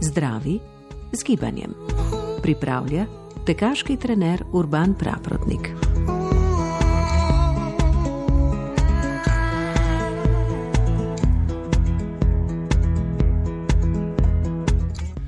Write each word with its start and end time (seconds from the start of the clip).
Zdravi 0.00 0.60
z 1.12 1.22
gibanjem. 1.24 1.74
Pripravlja 2.42 3.06
tekaški 3.46 3.96
trener 3.96 4.44
Urban 4.52 4.94
Praprotnik. 4.94 5.85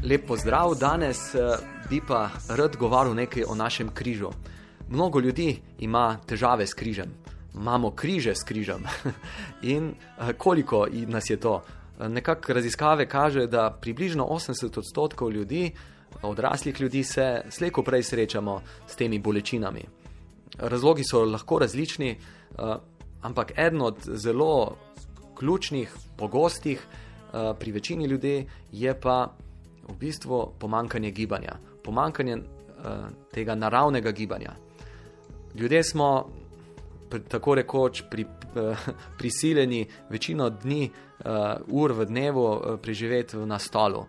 Lep 0.08 0.26
pozdrav, 0.26 0.74
danes 0.80 1.34
eh, 1.34 1.40
bi 1.90 2.00
pa 2.08 2.30
rad 2.48 2.76
govoril 2.76 3.14
nekaj 3.14 3.42
o 3.48 3.54
našem 3.54 3.88
križu. 3.94 4.30
Mnogo 4.88 5.20
ljudi 5.20 5.58
ima 5.78 6.16
težave 6.26 6.66
s 6.66 6.74
križem, 6.74 7.10
imamo 7.54 7.90
križe 7.90 8.34
s 8.34 8.42
križem. 8.42 8.87
In 9.74 9.90
eh, 9.90 10.32
koliko 10.32 10.87
nas 11.06 11.30
je 11.30 11.37
to? 11.37 11.62
Eh, 12.00 12.09
Nekako 12.09 12.52
raziskave 12.52 13.09
kaže, 13.09 13.46
da 13.46 13.70
približno 13.80 14.24
80 14.24 14.78
odstotkov 14.78 15.32
ljudi, 15.32 15.73
odraslih 16.22 16.80
ljudi, 16.80 17.04
se 17.04 17.43
slejko 17.50 17.82
prej 17.82 18.02
srečamo 18.02 18.62
s 18.87 18.96
temi 18.96 19.18
bolečinami. 19.18 19.84
Razlogi 20.59 21.04
so 21.04 21.24
lahko 21.24 21.59
različni, 21.59 22.16
ampak 23.22 23.52
eden 23.59 23.82
od 23.82 23.96
zelo 24.15 24.76
ključnih, 25.38 25.93
pogostih 26.16 26.87
pri 27.59 27.72
večini 27.72 28.06
ljudi 28.06 28.46
je 28.72 29.00
pa 29.00 29.37
v 29.88 29.96
bistvu 29.98 30.52
pomankanje 30.58 31.10
gibanja, 31.10 31.56
pomankanje 31.84 32.36
uh, 32.36 33.08
tega 33.32 33.54
naravnega 33.54 34.10
gibanja. 34.10 34.52
Ljudje 35.54 35.82
smo 35.84 36.28
pri, 37.10 37.20
tako 37.20 37.54
rekoč 37.54 38.02
pri, 38.10 38.24
uh, 38.24 38.78
prisiljeni 39.18 39.86
večino 40.10 40.50
dni, 40.50 40.90
uh, 40.90 41.34
ur 41.66 41.92
v 41.92 42.04
dnevu 42.04 42.44
uh, 42.44 42.80
preživeti 42.82 43.36
na 43.36 43.59
stolu. 43.59 44.04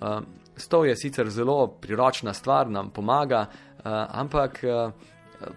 Uh, 0.00 0.20
stol 0.56 0.86
je 0.86 0.96
sicer 0.96 1.30
zelo 1.30 1.66
priročna 1.66 2.32
stvar, 2.32 2.70
nam 2.70 2.90
pomaga, 2.90 3.46
uh, 3.50 3.84
ampak 4.08 4.60
uh, 4.64 4.92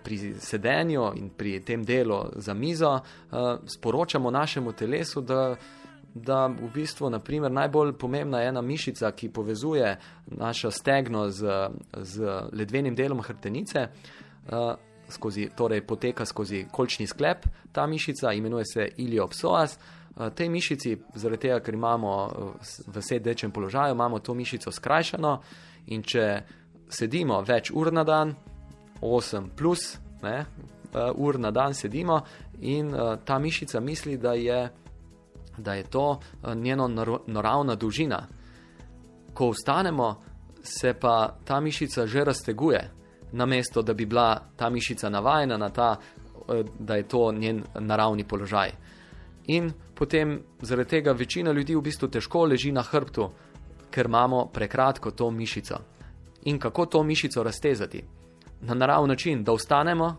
pri 0.04 0.34
sedenju 0.40 1.12
in 1.16 1.30
pri 1.30 1.60
tem 1.60 1.84
delu 1.84 2.26
za 2.36 2.54
mizo 2.54 2.92
uh, 2.92 3.60
sporočamo 3.66 4.32
našemu 4.32 4.72
telesu, 4.72 5.22
da 5.22 5.56
da 6.22 6.48
v 6.48 6.70
bistvu 6.74 7.10
naprimer, 7.10 7.52
najbolj 7.52 7.94
pomembna 7.98 8.42
je 8.42 8.50
ena 8.50 8.62
mišica, 8.62 9.12
ki 9.12 9.30
povezuje 9.30 9.98
naše 10.28 10.72
stegno 10.72 11.30
z, 11.30 11.70
z 11.98 12.30
ledvenim 12.54 12.96
delom 12.96 13.22
hrbtenice, 13.22 13.88
uh, 13.88 14.74
skozi, 15.10 15.50
torej 15.56 15.82
poteka 15.88 16.26
skozi 16.26 16.66
kolčni 16.72 17.08
sklep. 17.08 17.46
Ta 17.72 17.88
mišica 17.88 18.34
imenuje 18.34 18.66
se 18.66 18.90
iliopsoas. 18.98 19.78
Uh, 20.16 20.30
tej 20.34 20.50
mišici, 20.50 20.98
zaradi 21.16 21.42
tega, 21.48 21.60
ker 21.60 21.74
imamo 21.74 22.14
uh, 22.26 22.72
v 22.88 23.02
sedečem 23.02 23.52
položaju, 23.52 23.96
imamo 23.96 24.20
to 24.20 24.34
mišico 24.34 24.72
skrajšano 24.72 25.38
in 25.88 26.04
če 26.04 26.42
sedimo 26.90 27.42
več 27.42 27.72
ur 27.72 27.94
na 27.94 28.04
dan, 28.04 28.36
8 29.02 29.50
plus 29.56 29.98
ne, 30.24 30.46
ur 31.16 31.38
na 31.40 31.52
dan 31.52 31.74
sedimo 31.74 32.22
in 32.62 32.90
ta 33.26 33.40
mišica 33.40 33.80
misli, 33.80 34.18
da 34.18 34.34
je 34.34 34.70
da 35.58 35.74
je 35.74 35.84
to 35.84 36.20
eh, 36.20 36.56
njeno 36.56 36.88
naro- 36.88 37.22
naravna 37.28 37.76
dolžina. 37.76 38.28
Ko 39.34 39.50
vstanemo, 39.50 40.22
se 40.64 40.94
pa 40.94 41.36
ta 41.46 41.60
mišica 41.60 42.08
že 42.08 42.24
razteguje, 42.24 42.92
namesto 43.32 43.82
da 43.82 43.94
bi 43.94 44.06
bila 44.06 44.42
ta 44.56 44.70
mišica 44.70 45.10
navajena 45.10 45.58
na 45.58 45.70
ta, 45.70 45.96
eh, 46.50 46.64
da 46.80 46.96
je 46.96 47.08
to 47.08 47.32
njen 47.32 47.64
naravni 47.80 48.24
položaj. 48.24 48.72
In 49.48 49.72
potem 49.96 50.42
zaradi 50.62 50.90
tega 50.90 51.12
večina 51.12 51.52
ljudi 51.52 51.76
v 51.76 51.82
bistvu 51.82 52.08
težko 52.08 52.46
leži 52.46 52.72
na 52.72 52.82
hrbtu, 52.82 53.30
ker 53.92 54.06
imamo 54.06 54.46
prekratko 54.46 55.12
to 55.12 55.32
mišico. 55.32 55.78
In 56.44 56.60
kako 56.60 56.86
to 56.86 57.04
mišico 57.04 57.44
raztezati? 57.44 58.04
Na 58.62 58.74
naraven 58.74 59.10
način, 59.10 59.44
da 59.44 59.54
vstanemo, 59.54 60.16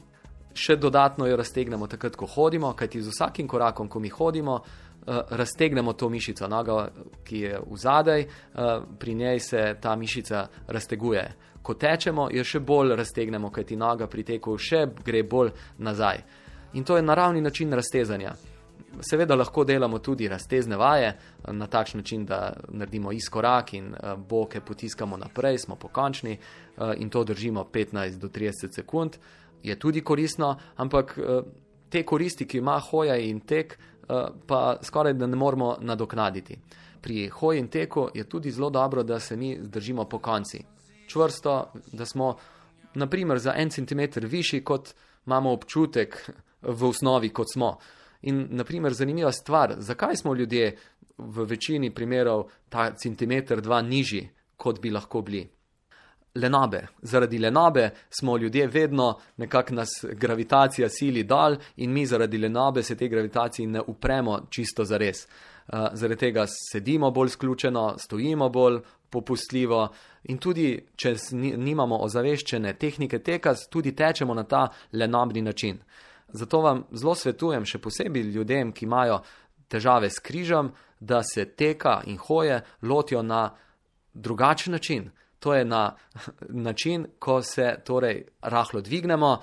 še 0.55 0.77
dodatno 0.77 1.27
jo 1.27 1.37
raztegnemo 1.37 1.87
takrat, 1.87 2.17
ko 2.17 2.27
hodimo, 2.27 2.73
kajti 2.73 3.03
z 3.03 3.13
vsakim 3.13 3.49
korakom, 3.49 3.89
ko 3.89 4.01
mi 4.01 4.09
hodimo, 4.09 4.61
raztegnemo 5.31 5.93
to 5.93 6.09
mišico, 6.09 6.49
noga, 6.49 6.89
ki 7.25 7.41
je 7.41 7.61
v 7.71 7.77
zadaj, 7.77 8.21
eh, 8.21 8.29
pri 8.99 9.15
njej 9.15 9.41
se 9.41 9.77
ta 9.81 9.97
mišica 9.97 10.47
razteguje. 10.67 11.33
Ko 11.63 11.75
tečemo, 11.75 12.29
jo 12.33 12.45
še 12.45 12.61
bolj 12.61 12.97
raztegnemo, 12.97 13.51
kajti 13.51 13.77
noga 13.77 14.07
pri 14.07 14.23
teku 14.23 14.59
še 14.59 14.87
gre 15.05 15.23
bolj 15.23 15.51
nazaj. 15.79 16.23
In 16.73 16.85
to 16.85 16.97
je 16.97 17.03
naravni 17.03 17.41
način 17.41 17.73
raztezanja. 17.73 18.35
Seveda 19.01 19.35
lahko 19.35 19.65
delamo 19.65 19.99
tudi 19.99 20.29
raztezne 20.29 20.77
vaje 20.77 21.09
eh, 21.09 21.53
na 21.53 21.67
takšen 21.67 22.01
način, 22.01 22.25
da 22.25 22.57
naredimo 22.69 23.13
izkorak 23.13 23.75
in 23.75 23.95
eh, 23.95 24.17
boke 24.17 24.61
potiskamo 24.61 25.17
naprej, 25.17 25.59
smo 25.59 25.77
pokončni 25.77 26.33
eh, 26.33 26.95
in 26.97 27.11
to 27.11 27.25
držimo 27.25 27.65
15 27.73 28.19
do 28.19 28.29
30 28.29 28.75
sekund. 28.75 29.17
Je 29.63 29.79
tudi 29.79 30.01
koristno, 30.01 30.57
ampak 30.77 31.19
eh, 31.19 31.43
te 31.89 32.03
koristi, 32.03 32.47
ki 32.47 32.59
ima 32.59 32.79
hoja 32.81 33.17
in 33.17 33.41
tek, 33.41 33.73
eh, 33.73 33.98
pa 34.47 34.77
skoraj 34.83 35.13
da 35.13 35.27
ne 35.27 35.37
moremo 35.37 35.77
nadoknaditi. 35.81 36.59
Pri 37.01 37.29
hoji 37.29 37.59
in 37.59 37.69
teku 37.69 38.09
je 38.15 38.25
tudi 38.25 38.51
zelo 38.51 38.71
dobro, 38.71 39.03
da 39.03 39.21
se 39.21 39.37
mi 39.37 39.59
držimo 39.59 40.05
po 40.05 40.19
konci. 40.19 40.65
Čvrsto, 41.07 41.73
da 41.93 42.07
smo 42.07 42.37
naprimer 42.95 43.39
za 43.39 43.55
en 43.57 43.71
centimeter 43.71 44.27
višji, 44.27 44.65
kot 44.65 44.95
imamo 45.27 45.53
občutek 45.53 46.31
v 46.63 46.85
osnovi, 46.85 47.29
kot 47.29 47.47
smo. 47.53 47.79
In, 48.23 48.47
naprimer, 48.51 48.93
zanimiva 48.93 49.33
stvar, 49.33 49.75
zakaj 49.79 50.17
smo 50.17 50.35
ljudje 50.35 50.77
v 51.19 51.45
večini 51.45 51.95
primerov 51.95 52.49
ta 52.69 52.91
centimeter, 52.95 53.61
dva 53.61 53.83
nižji, 53.83 54.29
kot 54.57 54.81
bi 54.81 54.91
lahko 54.91 55.23
bili. 55.23 55.49
Lenobe. 56.39 56.87
Zaradi 57.03 57.39
lenobe 57.39 57.91
smo 58.11 58.37
ljudje 58.37 58.67
vedno 58.67 59.19
nekako 59.37 59.75
nas 59.75 59.89
gravitacija 60.13 60.89
sili 60.89 61.25
dol, 61.25 61.57
in 61.77 61.93
mi 61.93 62.07
zaradi 62.07 62.39
lenobe 62.39 62.83
se 62.83 62.97
te 62.97 63.09
gravitaciji 63.09 63.67
ne 63.67 63.81
upremo 63.87 64.41
čisto 64.51 64.85
za 64.85 64.97
res. 64.97 65.27
Uh, 65.27 65.89
zaradi 65.93 66.21
tega 66.21 66.47
sedimo 66.73 67.11
bolj 67.11 67.29
sključeno, 67.29 67.95
stojimo 67.99 68.49
bolj 68.49 68.81
popustljivo, 69.11 69.89
in 70.29 70.39
tudi, 70.39 70.73
če 70.97 71.15
nimamo 71.33 71.99
ozaveščene 72.05 72.75
tehnike 72.79 73.19
teka, 73.25 73.55
tudi 73.71 73.95
tečemo 73.97 74.35
na 74.35 74.45
ta 74.45 74.69
lenobni 74.93 75.43
način. 75.43 75.79
Zato 76.33 76.61
vam 76.61 76.85
zelo 76.93 77.15
svetujem, 77.15 77.65
še 77.65 77.81
posebej 77.81 78.29
ljudem, 78.35 78.73
ki 78.73 78.85
imajo 78.85 79.23
težave 79.69 80.11
s 80.11 80.21
križem, 80.21 80.73
da 81.01 81.23
se 81.23 81.45
teka 81.45 82.03
in 82.07 82.19
hoje 82.19 82.61
lotijo 82.83 83.23
na 83.23 83.55
drugačen 84.15 84.73
način. 84.73 85.11
To 85.39 85.55
je 85.55 85.65
na 85.65 85.95
način, 86.49 87.07
ko 87.19 87.43
se 87.43 87.77
torej 87.85 88.25
rahlo 88.43 88.81
dvignemo 88.81 89.39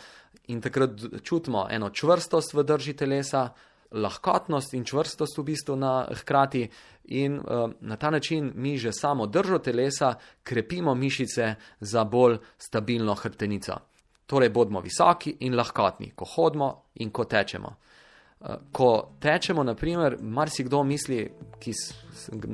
in 0.48 0.62
takrat 0.62 0.90
čutimo 1.24 1.68
eno 1.70 1.90
čvrstost 1.90 2.54
v 2.54 2.64
drži 2.64 2.94
telesa, 2.94 3.50
lahkotnost 3.92 4.74
in 4.74 4.84
čvrstost 4.86 5.38
v 5.38 5.44
bistvu 5.44 5.76
na 5.76 6.08
hkrati, 6.12 6.70
in 7.08 7.40
uh, 7.40 7.72
na 7.80 7.96
ta 7.96 8.10
način 8.10 8.52
mi 8.56 8.78
že 8.78 8.92
samo 8.92 9.28
držo 9.28 9.58
telesa 9.60 10.16
krepimo 10.44 10.96
mišice 10.96 11.56
za 11.80 12.04
bolj 12.04 12.38
stabilno 12.58 13.14
hrbtenico. 13.14 13.74
Torej, 14.26 14.50
bodimo 14.50 14.82
visoki 14.82 15.38
in 15.40 15.56
lahkotni, 15.56 16.12
ko 16.16 16.26
hodimo 16.26 16.84
in 16.96 17.12
ko 17.12 17.26
tečemo. 17.26 17.76
Ko 18.72 19.16
tečemo, 19.20 19.64
naprimer, 19.64 20.18
marsikdo 20.22 20.84
misli, 20.84 21.24
ki, 21.60 21.72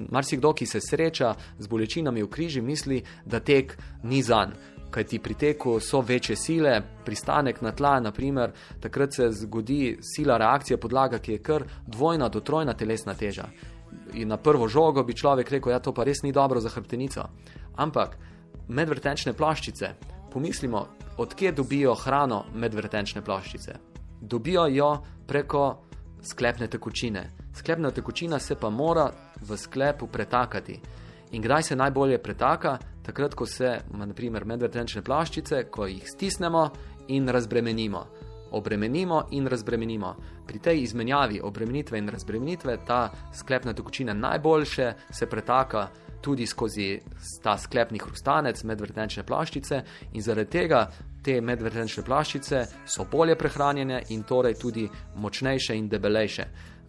marsikdo, 0.10 0.54
ki 0.54 0.66
se 0.66 0.80
sreča 0.80 1.34
z 1.60 1.68
bolečinami 1.68 2.24
v 2.24 2.30
križi, 2.30 2.62
misli, 2.62 3.02
da 3.26 3.40
tek 3.40 3.76
ni 4.04 4.22
zan. 4.24 4.54
Kaj 4.92 5.08
ti 5.08 5.20
pri 5.20 5.36
teku 5.40 5.80
so 5.80 6.02
večje 6.02 6.36
sile, 6.36 6.82
pristanek 7.06 7.62
na 7.62 7.72
tla, 7.72 7.98
naprimer, 8.00 8.54
takrat 8.80 9.16
se 9.16 9.30
zgodi 9.44 9.98
sila 10.04 10.38
reakcije 10.38 10.78
podlaga, 10.78 11.20
ki 11.20 11.32
je 11.32 11.44
kar 11.44 11.68
dvojna 11.88 12.30
do 12.30 12.40
trojna 12.40 12.74
telesna 12.74 13.16
teža. 13.16 13.50
In 14.14 14.28
na 14.28 14.38
prvo 14.38 14.68
žogo 14.68 15.04
bi 15.04 15.18
človek 15.18 15.52
rekel, 15.52 15.72
da 15.72 15.80
ja, 15.80 15.84
to 15.84 15.94
pa 15.94 16.04
res 16.04 16.24
ni 16.24 16.32
dobro 16.32 16.60
za 16.60 16.70
hrbtenico. 16.70 17.28
Ampak 17.76 18.18
medvrtenčne 18.68 19.34
ploščice, 19.34 19.96
pomislimo, 20.32 20.88
odkje 21.18 21.52
dobijo 21.52 21.96
hrano 21.96 22.46
medvrtenčne 22.54 23.24
ploščice 23.24 23.91
dobijo 24.22 24.68
jo 24.68 25.04
preko 25.28 25.84
sklepne 26.22 26.68
tekočine. 26.68 27.30
Sklepna 27.54 27.92
tekočina 27.92 28.40
se 28.40 28.56
pa 28.56 28.70
mora 28.70 29.12
v 29.42 29.58
sklepu 29.58 30.08
pretakati. 30.08 30.80
In 31.32 31.42
kdaj 31.42 31.64
se 31.64 31.76
najbolje 31.76 32.18
pretaka? 32.18 32.78
Takrat, 33.04 33.34
ko 33.36 33.46
se, 33.46 33.80
naprimer, 33.98 34.46
medvrtenčne 34.46 35.02
plaščice, 35.02 35.64
ko 35.72 35.88
jih 35.88 36.04
stisnemo 36.08 36.70
in 37.08 37.30
razbremenimo. 37.30 38.06
obremenimo 38.52 39.28
in 39.32 39.48
razbremenimo. 39.48 40.16
Pri 40.48 40.60
tej 40.60 40.82
izmenjavi 40.84 41.40
obremenitve 41.44 41.98
in 41.98 42.10
razbremenitve 42.10 42.78
ta 42.88 43.12
sklepna 43.34 43.74
tekočina 43.74 44.14
najboljše 44.14 44.94
se 45.12 45.26
pretaka 45.30 45.88
tudi 46.22 46.48
skozi 46.48 47.00
ta 47.44 47.58
sklepni 47.58 48.00
hrustanec 48.00 48.64
medvrtenčne 48.64 49.24
plaščice 49.24 49.82
in 50.14 50.22
zaradi 50.22 50.50
tega 50.50 50.86
te 51.24 51.42
medvrtenčne 51.42 52.04
plaščice 52.04 52.66
so 52.86 53.06
bolje 53.12 53.36
prehranjene 53.36 54.04
in 54.10 54.24
torej 54.24 54.58
tudi 54.62 54.88
močnejše 55.16 55.78
in 55.78 55.90
debelejše 55.90 56.48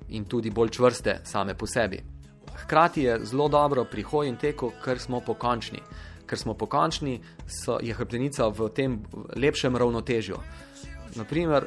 in 0.08 0.25
tudi 0.25 0.50
bolj 0.50 0.70
čvrste 0.76 1.20
same 1.25 1.55
po 1.55 1.67
sebi. 1.67 2.00
Hkrati 2.64 3.02
je 3.02 3.19
zelo 3.25 3.49
dobro 3.49 3.84
pri 3.84 4.02
hoji 4.02 4.29
in 4.29 4.37
teku, 4.37 4.73
ker 4.84 4.99
smo 4.99 5.20
pokončni. 5.20 5.81
Ker 6.26 6.38
smo 6.38 6.55
pokončni, 6.55 7.20
so, 7.49 7.78
je 7.82 7.94
hrbtenica 7.94 8.49
v 8.49 8.69
tem 8.76 8.99
lepšem 9.37 9.76
ravnotežju. 9.76 10.37
Naprimer, 11.17 11.67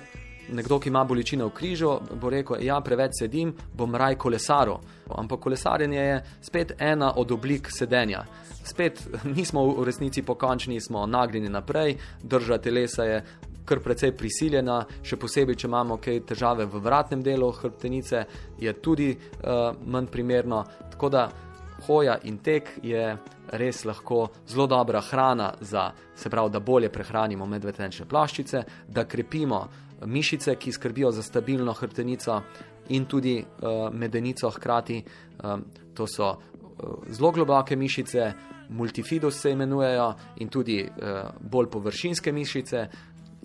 nekdo, 0.54 0.80
ki 0.80 0.90
ima 0.90 1.04
bolečine 1.04 1.46
v 1.46 1.54
križu, 1.54 1.92
bo 2.22 2.30
rekel: 2.30 2.62
Ja, 2.64 2.80
preveč 2.82 3.20
sedim, 3.20 3.54
bom 3.74 3.96
raj 3.96 4.16
kolesaril. 4.16 4.78
Ampak 5.16 5.40
kolesarjenje 5.40 6.00
je 6.00 6.22
spet 6.42 6.76
ena 6.80 7.14
od 7.16 7.32
oblik 7.32 7.70
sedenja. 7.72 8.26
Spet 8.64 9.02
nismo 9.38 9.66
v 9.74 9.86
resnici 9.86 10.22
pokončni, 10.22 10.82
smo 10.82 11.06
nagnjeni 11.06 11.50
naprej, 11.50 11.98
drža 12.24 12.58
telesa 12.58 13.04
je 13.04 13.24
kar 13.66 13.82
precej 13.82 14.12
prisiljena, 14.14 14.84
še 15.02 15.18
posebej, 15.18 15.58
če 15.58 15.68
imamo 15.68 15.98
kaj 15.98 16.22
težave 16.30 16.68
v 16.70 16.82
vratnem 16.86 17.24
delu 17.26 17.50
hrbtenice, 17.52 18.26
je 18.62 18.74
tudi 18.78 19.10
uh, 19.16 19.74
manj 19.90 20.12
primerno. 20.14 20.62
Tako 20.92 21.10
da 21.10 21.24
hoja 21.88 22.20
in 22.24 22.38
tek 22.44 22.78
je 22.84 23.16
res 23.58 23.84
lahko 23.86 24.30
zelo 24.48 24.68
dobra 24.68 25.02
hrana 25.02 25.54
za, 25.62 25.92
se 26.16 26.30
pravi, 26.30 26.50
da 26.50 26.60
bolje 26.60 26.90
prehranimo 26.90 27.46
medvetenčne 27.46 28.06
plaščice, 28.10 28.64
da 28.88 29.06
krepimo 29.06 29.66
mišice, 30.06 30.56
ki 30.56 30.72
skrbijo 30.72 31.12
za 31.12 31.24
stabilno 31.24 31.74
hrbtenico 31.74 32.42
in 32.90 33.06
tudi 33.06 33.40
uh, 33.40 33.94
medenico 33.94 34.50
hkrati. 34.50 35.04
Um, 35.44 35.66
to 35.94 36.08
so 36.08 36.30
uh, 36.30 36.38
zelo 37.10 37.32
globoke 37.32 37.76
mišice, 37.76 38.34
multifidus 38.70 39.42
se 39.42 39.52
imenujejo 39.52 40.14
in 40.38 40.50
tudi 40.50 40.84
uh, 40.84 41.20
bolj 41.40 41.70
površinske 41.70 42.32
mišice. 42.32 42.88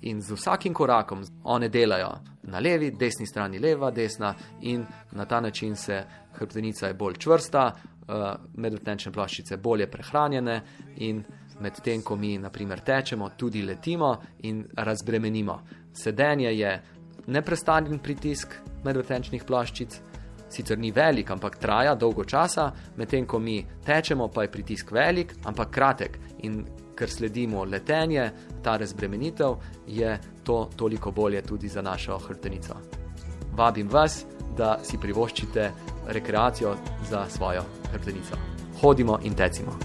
In 0.02 0.22
z 0.22 0.32
vsakim 0.32 0.74
korakom 0.74 1.22
one 1.44 1.68
delajo 1.68 2.10
na 2.42 2.58
levi, 2.58 2.90
desni 2.90 3.26
strani, 3.26 3.58
leva, 3.58 3.90
desna, 3.90 4.34
in 4.60 4.86
na 5.12 5.24
ta 5.24 5.40
način 5.40 5.76
se 5.76 6.04
hrbtenica 6.32 6.86
je 6.86 6.94
bolj 6.94 7.14
čvrsta, 7.18 7.66
uh, 7.66 8.14
medvrtenčne 8.54 9.12
plaščice 9.12 9.56
bolje 9.56 9.90
prehranjene, 9.90 10.62
in 10.96 11.22
medtem 11.60 12.02
ko 12.02 12.16
mi, 12.16 12.38
naprimer, 12.38 12.80
tečemo, 12.80 13.30
tudi 13.36 13.62
letimo 13.62 14.16
in 14.42 14.64
razbremenimo. 14.76 15.60
Sedenje 15.92 16.58
je 16.58 16.82
neprestanjen 17.26 17.98
pritisk 17.98 18.54
medvrtenčnih 18.84 19.44
plaščic, 19.44 20.00
sicer 20.50 20.78
ni 20.78 20.90
velik, 20.92 21.30
ampak 21.30 21.58
traja 21.62 21.94
dolgo 21.94 22.24
časa, 22.24 22.70
medtem 22.96 23.26
ko 23.26 23.38
mi 23.38 23.60
tečemo, 23.86 24.28
pa 24.28 24.42
je 24.42 24.52
pritisk 24.52 24.92
velik, 24.92 25.34
ampak 25.44 25.70
kratek. 25.70 26.18
In 26.42 26.64
ker 26.96 27.08
sledimo 27.08 27.64
letenje, 27.64 28.30
ta 28.62 28.76
razbremenitev, 28.76 29.56
je 29.86 30.18
to 30.44 30.68
toliko 30.76 31.10
bolje 31.10 31.42
tudi 31.42 31.68
za 31.68 31.82
našo 31.82 32.18
hrbtenico. 32.18 32.76
Vabim 33.56 33.88
vas, 33.88 34.24
da 34.56 34.78
si 34.82 34.98
privoščite 34.98 35.70
rekreacijo 36.06 36.76
za 37.10 37.24
svojo 37.28 37.64
hrbtenico. 37.92 38.36
Hodimo 38.82 39.18
in 39.22 39.34
tecimo. 39.34 39.78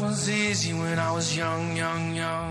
Was 0.00 0.30
easy 0.30 0.72
when 0.74 0.96
I 0.96 1.10
was 1.10 1.36
young, 1.36 1.76
young, 1.76 2.14
young. 2.14 2.47